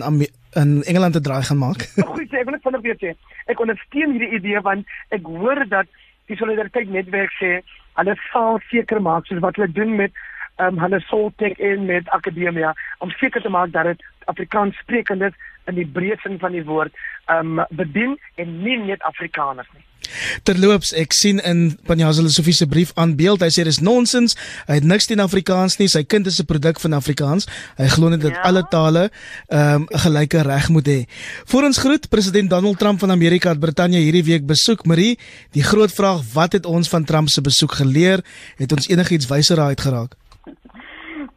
[0.55, 1.87] in Engeland te draai gaan maak.
[2.15, 3.15] Goed, ek wil net vinnig weet sê.
[3.51, 5.91] Ek ondersteun hierdie idee want ek hoor dat
[6.31, 7.59] die solidariteit netwerk sê
[7.99, 10.15] hulle sal seker maak soos wat hulle doen met
[10.63, 12.73] um, hulle Soltech en met akademia
[13.03, 15.35] om seker te maak dat dit Afrikaans sprekendes
[15.69, 16.95] in die breë sin van die woord
[17.27, 19.85] ehm um, bedien en nie net Afrikaners nie.
[20.43, 24.35] Terloops, ek sien in Panjazile Sofie se brief aan beeld, hy sê dis nonsens.
[24.67, 25.87] Hy het niks teen Afrikaans nie.
[25.91, 27.47] Sy kind is 'n produk van Afrikaans.
[27.77, 28.41] Hy glo net dat ja?
[28.41, 29.09] alle tale
[29.49, 31.05] ehm um, 'n gelyke reg moet hê.
[31.45, 34.85] Voor ons groet, president Donald Trump van Amerika het Brittanje hierdie week besoek.
[34.85, 35.17] Marie,
[35.51, 38.23] die groot vraag, wat het ons van Trump se besoek geleer?
[38.57, 40.15] Het ons enigiets wyser uitgeraak?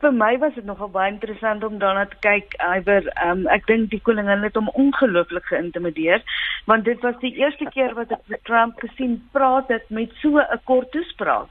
[0.02, 2.54] Vir my was dit nogal baie interessant om daarna te kyk.
[2.62, 6.22] Iwer, um, ek dink die koningin het hom ongelooflik geïntimideer
[6.70, 10.38] want dit was die eerste keer wat ek met Trump gesien praat het met so
[10.38, 11.48] 'n kort toespraak.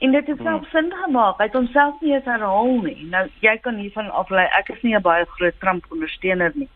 [0.00, 0.46] En dit het hmm.
[0.46, 1.38] self sin gemaak.
[1.38, 3.04] Hy het homself nie eens herhaal nie.
[3.10, 6.68] Nou jy kan hiervan aflei ek is nie 'n baie groot Trump ondersteuner nie.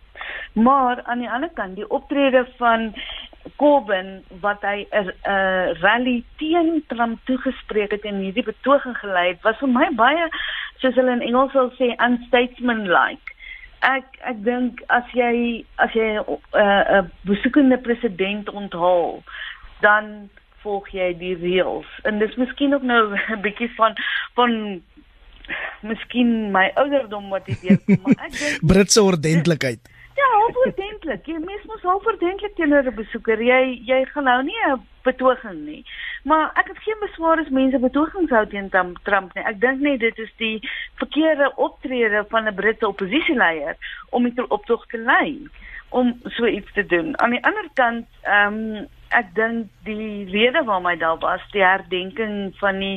[0.52, 2.94] Maar aan die ander kant, die optrede van
[3.56, 9.42] Corbyn wat hy 'n uh, rally teen Trump toegespreek het en hierdie betoging gelei het,
[9.42, 10.28] was vir my baie
[10.80, 13.32] soos hulle in Engels sal sê unstatesmanlike.
[13.84, 19.22] Ek ek dink as jy as jy 'n uh, uh, besoekende president onthaal,
[19.80, 20.30] dan
[20.64, 21.88] volg jy die reëls.
[22.08, 23.02] En dis miskien ook nou
[23.36, 23.96] 'n bietjie van
[24.34, 24.82] van
[25.84, 29.93] miskien my ouderdom wat dit weer kom, maar ek dink Britse ordentlikheid.
[30.14, 31.26] Ja, ordentlik.
[31.26, 33.42] Jy mens moet wel ordentlik teenoor 'n besoeker.
[33.42, 35.84] Jy jy gaan nou nie 'n betoging nie.
[36.22, 38.70] Maar ek het geen beswaar as mense betogings hou teen
[39.02, 39.44] Trump nie.
[39.44, 43.76] Ek dink net dit is die verkeerde optrede van 'n Britse oppositieleier
[44.10, 45.48] om dit optog te lei
[45.94, 47.14] om so iets te doen.
[47.22, 51.62] Aan die ander kant, ehm um, ek dink die rede waarom hy daar was, die
[51.62, 52.96] herdenking van die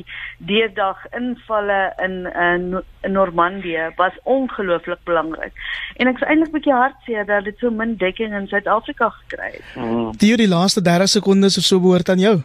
[0.49, 2.65] deurdag invalle in in,
[3.05, 5.53] in Normandië was ongelooflik belangrik.
[6.01, 9.51] En ek is eintlik 'n bietjie hartseer dat dit so min dekking in Suid-Afrika gekry
[9.59, 9.69] het.
[9.75, 10.11] Mm.
[10.17, 12.37] Die die laaste 30 sekondes of so behoort aan jou.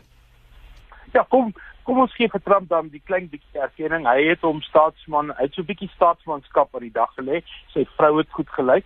[1.12, 4.04] Ja, kom kom ons gee vir Trump dan die klein bietjie erkenning.
[4.06, 7.42] Hy het hom staatsman, hy het so 'n bietjie staatsmanskap aan die dag gelê.
[7.72, 8.84] Sy vrou het goed gelyk.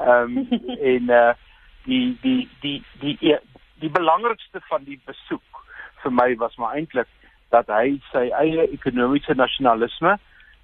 [0.00, 0.48] Ehm um,
[0.94, 1.32] en uh
[1.84, 3.36] die die die die die,
[3.80, 5.64] die belangrikste van die besoek
[6.02, 7.08] vir my was maar eintlik
[7.50, 10.16] dat hy sy eie ekonomiese nasionalisme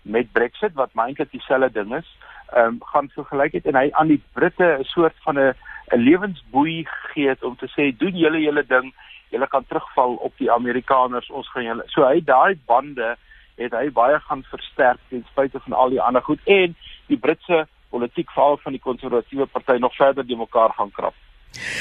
[0.02, 2.08] met Brexit wat maar eintlik dieselfde ding is,
[2.54, 5.54] ehm um, gaan vergelyk het en hy aan die Britte 'n soort van 'n
[5.92, 8.94] 'n lewensboei gegee het om te sê doen julle julle ding,
[9.30, 11.82] julle kan terugval op die Amerikaners, ons gaan julle.
[11.86, 13.16] So hy daai bande
[13.56, 16.76] het hy baie gaan versterk ten spyte van al die ander goed en
[17.06, 21.14] die Britse politiek veral van die konservatiewe party nog verder die mekaar gaan krap.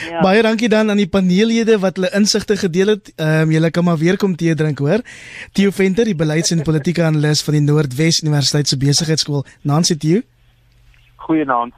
[0.10, 0.22] Ja.
[0.22, 3.12] Baie dankie dan aan die paneellede wat hulle insigte gedeel het.
[3.16, 5.01] Ehm um, julle kan maar weer kom tee drink hoor.
[5.51, 9.45] Theo Venter, die beleids- en politieke analis van die Noordwes Universiteit se besigheidskool.
[9.62, 10.22] Nancy Theo.
[11.16, 11.74] Goeienaand.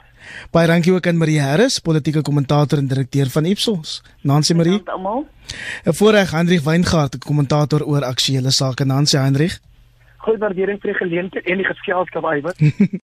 [0.51, 4.03] Baie dankie ook aan Marie Harris, politieke kommentator en direkteur van Ipsos.
[4.21, 4.81] Nancy Marie.
[4.85, 5.27] Almal.
[5.83, 8.85] En voorreg Hendrik Weingart, kommentator oor aktuelle sake.
[8.85, 9.59] Nancy Hendrik.
[10.17, 12.55] Goeie waardering vir die geleentheid en die geselskap, Iwer.